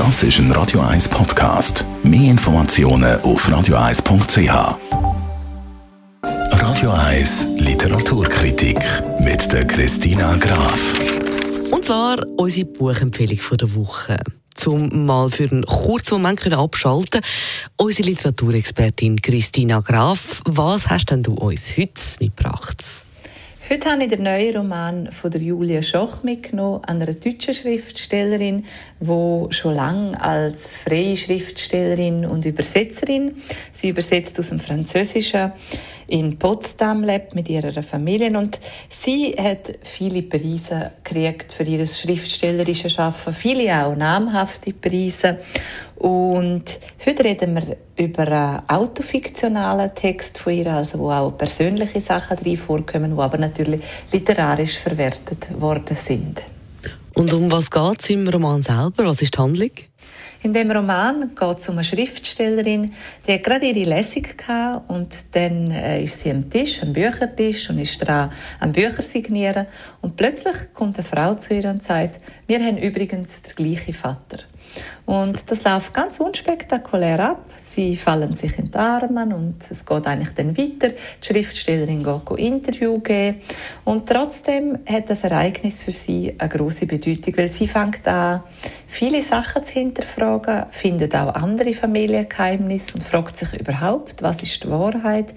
[0.00, 1.84] Das ist ein Radio 1 Podcast.
[2.02, 4.78] Mehr Informationen auf radio1.ch.
[6.22, 8.78] Radio 1 Literaturkritik
[9.20, 10.80] mit der Christina Graf.
[11.70, 14.18] Und zwar unsere Buchempfehlung der Woche.
[14.54, 17.20] Zum mal für einen kurzen Moment abschalten
[17.76, 22.82] Unsere Literaturexpertin Christina Graf, was hast denn du uns heute mitgebracht?
[23.72, 28.64] Heute habe ich den neuen Roman von der Julia Schoch mitgenommen, einer deutschen Schriftstellerin,
[28.98, 33.36] die schon lange als freie Schriftstellerin und Übersetzerin,
[33.70, 35.52] sie übersetzt aus dem Französischen,
[36.10, 42.92] in Potsdam lebt mit ihrer Familie und sie hat viele Preise gekriegt für ihr schriftstellerisches
[42.92, 45.38] Schaffen, viele auch namhafte Preise
[45.96, 52.38] und heute reden wir über einen autofiktionalen Text von ihr, also wo auch persönliche Sachen
[52.38, 56.42] drin vorkommen, die aber natürlich literarisch verwertet worden sind.
[57.14, 59.04] Und um was geht es im Roman selber?
[59.04, 59.70] Was ist die Handlung?
[60.42, 62.92] In dem Roman geht es um eine Schriftstellerin,
[63.26, 67.68] die hat gerade ihre Lesung hatte und dann äh, ist sie am Tisch, am Büchertisch
[67.70, 69.66] und ist dran am Bücher signieren
[70.00, 74.38] und plötzlich kommt eine Frau zu ihr und sagt, wir haben übrigens den gleichen Vater.
[75.06, 77.44] Und das läuft ganz unspektakulär ab.
[77.64, 80.90] Sie fallen sich in die Arme und es geht eigentlich dann weiter.
[80.90, 83.40] Die Schriftstellerin geht Interview geben.
[83.84, 88.40] Und trotzdem hat das Ereignis für sie eine große Bedeutung, weil sie fängt an,
[88.86, 94.70] viele Sachen zu hinterfragen, findet auch andere Familiengeheimnisse und fragt sich überhaupt, was ist die
[94.70, 95.34] Wahrheit.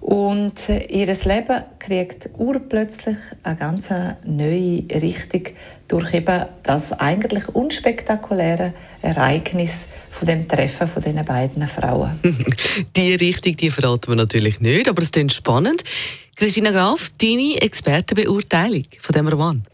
[0.00, 3.90] Und ihr Leben kriegt urplötzlich eine ganz
[4.24, 5.42] neue Richtung
[5.88, 12.18] durch eben das eigentlich unspektakuläre Ereignis von dem Treffen von diesen beiden Frauen.
[12.96, 15.84] die Richtung, die verraten wir natürlich nicht, aber es klingt spannend.
[16.34, 19.64] Christina Graf, deine Expertenbeurteilung von dem Roman?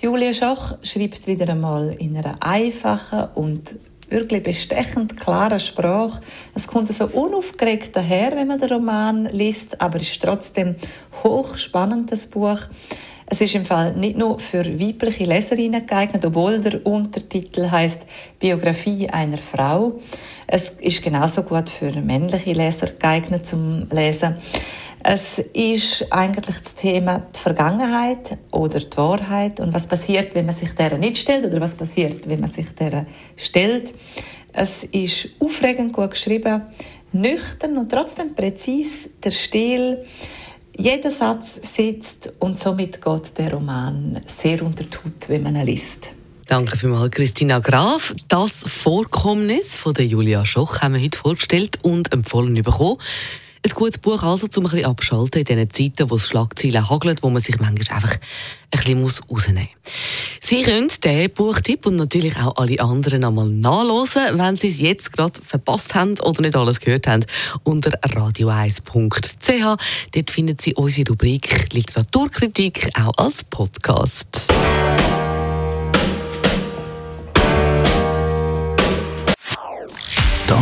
[0.00, 3.74] Julia Schoch schreibt wieder einmal in einer einfachen und
[4.10, 6.20] wirklich bestechend klaren Sprache.
[6.54, 10.76] Es kommt so unaufgeregt daher, wenn man den Roman liest, aber es ist trotzdem
[11.22, 12.58] hochspannendes Buch.
[13.26, 18.02] Es ist im Fall nicht nur für weibliche Leserinnen geeignet, obwohl der Untertitel heißt
[18.38, 19.98] Biografie einer Frau.
[20.46, 24.36] Es ist genauso gut für männliche Leser geeignet zum Lesen.
[25.06, 30.54] Es ist eigentlich das Thema die Vergangenheit oder die Wahrheit und was passiert, wenn man
[30.54, 33.06] sich der nicht stellt oder was passiert, wenn man sich der
[33.36, 33.94] stellt.
[34.54, 36.62] Es ist aufregend gut geschrieben,
[37.12, 39.10] nüchtern und trotzdem präzis.
[39.22, 40.06] Der Stil
[40.74, 45.66] jeder Satz sitzt und somit geht der Roman sehr unter die Haut, wenn man ihn
[45.66, 46.12] liest.
[46.46, 48.14] Danke vielmals, Christina Graf.
[48.28, 52.96] Das Vorkommnis von der Julia Schoch haben wir heute vorgestellt und empfohlen bekommen.
[53.64, 57.30] Ein gutes Buch also, um ein abschalten in diesen Zeiten, wo es Schlagzeilen hagelt, wo
[57.30, 58.18] man sich manchmal einfach
[58.70, 59.92] ein bisschen rausnehmen muss.
[60.42, 65.12] Sie können diesen Buchtipp und natürlich auch alle anderen einmal nachlesen, wenn Sie es jetzt
[65.14, 67.24] gerade verpasst haben oder nicht alles gehört haben,
[67.62, 69.78] unter radio1.ch.
[70.12, 74.52] Dort finden Sie unsere Rubrik Literaturkritik auch als Podcast.